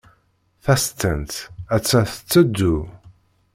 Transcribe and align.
Tasestant 0.63 1.31
atta 1.75 1.99
tetteddu. 2.11 2.75